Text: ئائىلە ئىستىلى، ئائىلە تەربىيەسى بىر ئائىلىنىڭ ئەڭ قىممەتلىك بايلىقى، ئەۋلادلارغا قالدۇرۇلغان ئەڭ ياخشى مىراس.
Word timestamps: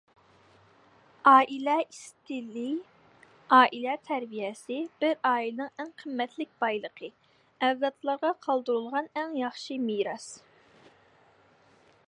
ئائىلە 1.31 1.73
ئىستىلى، 1.81 2.63
ئائىلە 3.57 3.93
تەربىيەسى 4.07 4.77
بىر 5.03 5.13
ئائىلىنىڭ 5.31 5.69
ئەڭ 5.83 5.91
قىممەتلىك 5.99 6.55
بايلىقى، 6.65 7.09
ئەۋلادلارغا 7.67 8.31
قالدۇرۇلغان 8.47 9.11
ئەڭ 9.23 9.37
ياخشى 9.43 9.77
مىراس. 9.85 10.27